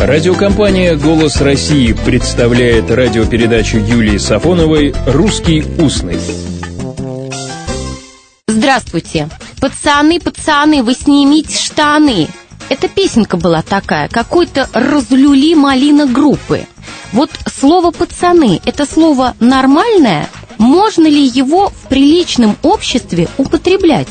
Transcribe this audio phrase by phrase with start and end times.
[0.00, 6.18] Радиокомпания «Голос России» представляет радиопередачу Юлии Сафоновой «Русский устный».
[8.46, 9.28] Здравствуйте.
[9.60, 12.28] Пацаны, пацаны, вы снимите штаны.
[12.70, 16.64] Эта песенка была такая, какой-то разлюли малина группы.
[17.12, 20.30] Вот слово «пацаны»— это слово нормальное?
[20.56, 24.08] Можно ли его в приличном обществе употреблять?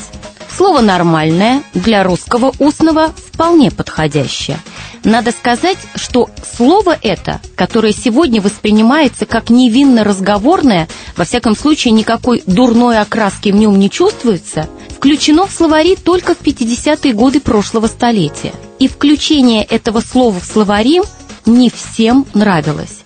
[0.60, 4.58] Слово «нормальное» для русского устного вполне подходящее.
[5.04, 12.42] Надо сказать, что слово это, которое сегодня воспринимается как невинно разговорное, во всяком случае никакой
[12.44, 18.52] дурной окраски в нем не чувствуется, включено в словари только в 50-е годы прошлого столетия.
[18.78, 21.00] И включение этого слова в словари
[21.46, 22.98] не всем нравилось.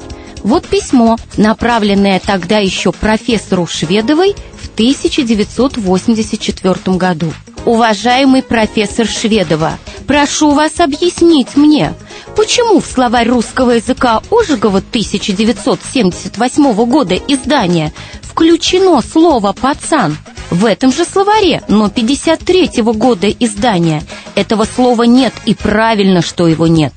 [0.42, 7.32] Вот письмо, направленное тогда еще профессору Шведовой в 1984 году.
[7.66, 11.94] Уважаемый профессор Шведова, прошу вас объяснить мне,
[12.36, 17.92] почему в словарь русского языка Ожегова 1978 года издания
[18.22, 20.16] включено слово «пацан»,
[20.50, 24.02] в этом же словаре, но 53-го года издания,
[24.34, 26.92] этого слова нет, и правильно, что его нет.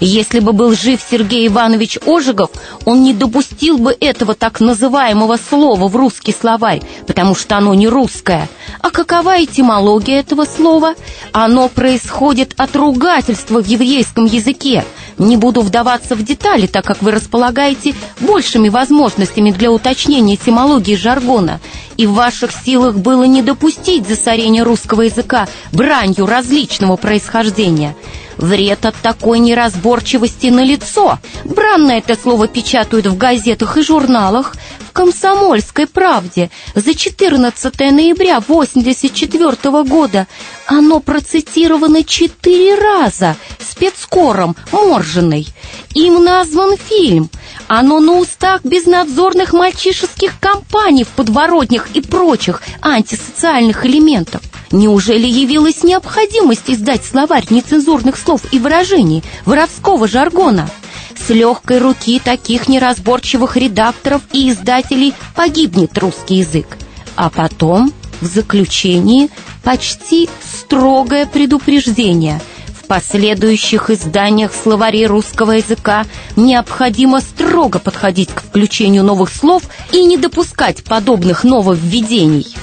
[0.00, 2.50] Если бы был жив Сергей Иванович Ожегов,
[2.84, 7.88] он не допустил бы этого так называемого слова в русский словарь, потому что оно не
[7.88, 8.48] русское.
[8.80, 10.94] А какова этимология этого слова?
[11.32, 14.84] Оно происходит от ругательства в еврейском языке.
[15.18, 21.60] Не буду вдаваться в детали, так как вы располагаете большими возможностями для уточнения этимологии жаргона.
[21.96, 27.94] И в ваших силах было не допустить засорения русского языка бранью различного происхождения.
[28.42, 31.20] Вред от такой неразборчивости на лицо.
[31.44, 39.84] Бранное это слово печатают в газетах и журналах, в «Комсомольской правде» за 14 ноября 1984
[39.84, 40.26] года.
[40.66, 45.46] Оно процитировано четыре раза спецкором Моржиной.
[45.94, 47.30] Им назван фильм.
[47.68, 54.42] Оно на устах безнадзорных мальчишеских компаний в подворотнях и прочих антисоциальных элементов.
[54.72, 60.68] Неужели явилась необходимость издать словарь нецензурных слов и выражений воровского жаргона?
[61.14, 66.78] С легкой руки таких неразборчивых редакторов и издателей погибнет русский язык.
[67.16, 69.30] А потом, в заключении,
[69.62, 72.40] почти строгое предупреждение–
[72.82, 76.04] в последующих изданиях словарей русского языка
[76.36, 79.62] необходимо строго подходить к включению новых слов
[79.92, 82.54] и не допускать подобных нововведений.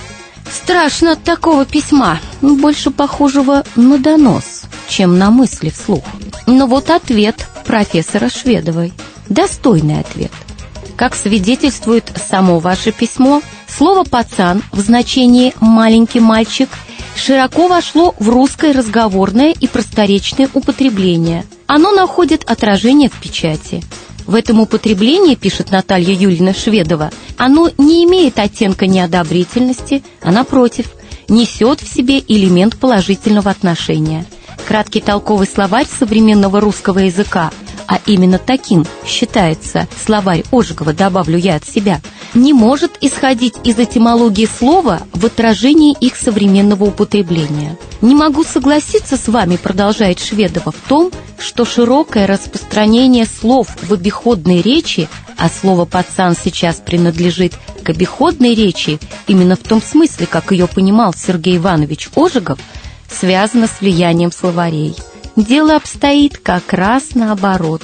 [0.51, 6.03] Страшно от такого письма, больше похожего на донос, чем на мысли вслух.
[6.47, 8.93] Но вот ответ профессора Шведовой.
[9.27, 10.31] Достойный ответ.
[10.95, 16.69] Как свидетельствует само ваше письмо, слово «пацан» в значении «маленький мальчик»
[17.15, 21.45] широко вошло в русское разговорное и просторечное употребление.
[21.67, 23.83] Оно находит отражение в печати.
[24.25, 30.91] В этом употреблении, пишет Наталья Юльевна Шведова, оно не имеет оттенка неодобрительности, а напротив,
[31.29, 34.25] несет в себе элемент положительного отношения.
[34.67, 37.51] Краткий толковый словарь современного русского языка–
[37.89, 42.01] а именно таким считается словарь Ожегова, добавлю я от себя,
[42.35, 47.77] не может исходить из этимологии слова в отражении их современного употребления.
[48.01, 54.61] Не могу согласиться с вами, продолжает Шведова, в том, что широкое распространение слов в обиходной
[54.61, 60.67] речи, а слово «пацан» сейчас принадлежит к обиходной речи, именно в том смысле, как ее
[60.67, 62.59] понимал Сергей Иванович Ожегов,
[63.09, 64.95] связано с влиянием словарей–
[65.39, 67.81] Дело обстоит как раз наоборот.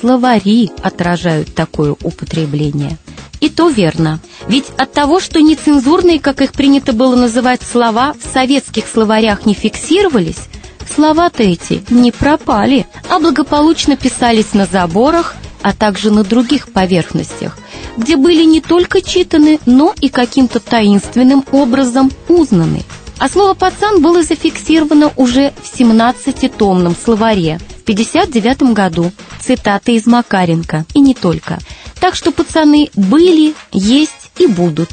[0.00, 2.98] Словари отражают такое употребление.
[3.40, 4.20] И то верно.
[4.46, 9.54] Ведь от того, что нецензурные, как их принято было называть, слова в советских словарях не
[9.54, 10.48] фиксировались,
[10.94, 17.56] слова-то эти не пропали, а благополучно писались на заборах, а также на других поверхностях,
[17.96, 22.82] где были не только читаны, но и каким-то таинственным образом узнаны.
[23.22, 29.12] А слово «пацан» было зафиксировано уже в 17-томном словаре в 59 году.
[29.38, 30.86] Цитаты из Макаренко.
[30.92, 31.60] И не только.
[32.00, 34.90] Так что пацаны были, есть и будут.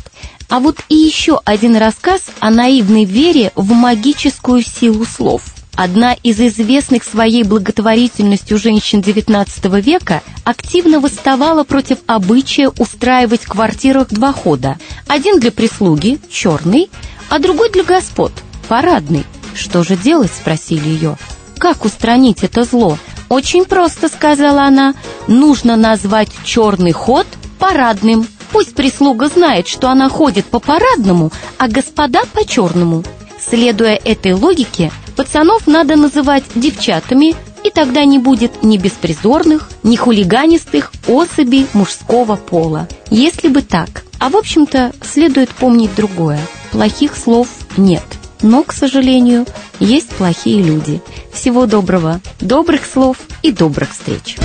[0.48, 5.42] А вот и еще один рассказ о наивной вере в магическую силу слов.
[5.74, 14.09] Одна из известных своей благотворительностью женщин XIX века активно восставала против обычая устраивать в квартирах
[14.09, 14.77] два хода.
[15.07, 16.89] Один для прислуги, черный,
[17.30, 18.31] а другой для господ,
[18.68, 19.26] парадный.
[19.56, 21.18] Что же делать, спросили ее.
[21.58, 22.98] Как устранить это зло?
[23.28, 24.96] Очень просто, сказала она.
[25.28, 27.28] Нужно назвать черный ход
[27.60, 28.28] парадным.
[28.52, 33.04] Пусть прислуга знает, что она ходит по парадному, а господа по черному.
[33.40, 40.92] Следуя этой логике, пацанов надо называть девчатами и тогда не будет ни беспризорных, ни хулиганистых
[41.08, 42.88] особей мужского пола.
[43.12, 44.04] Если бы так.
[44.20, 46.40] А в общем-то, следует помнить другое.
[46.71, 48.04] Плохих слов нет.
[48.42, 49.45] Но, к сожалению,
[49.80, 51.01] есть плохие люди.
[51.33, 54.38] Всего доброго, добрых слов и добрых встреч.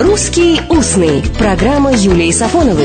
[0.00, 2.82] «Русский устный»– программа Юлии Сафоновой.